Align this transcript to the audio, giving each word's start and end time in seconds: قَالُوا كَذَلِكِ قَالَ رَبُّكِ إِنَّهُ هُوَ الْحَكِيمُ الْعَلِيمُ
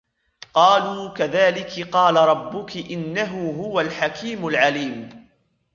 قَالُوا 0.53 1.09
كَذَلِكِ 1.09 1.89
قَالَ 1.91 2.15
رَبُّكِ 2.15 2.77
إِنَّهُ 2.91 3.49
هُوَ 3.51 3.79
الْحَكِيمُ 3.79 4.47
الْعَلِيمُ 4.47 5.27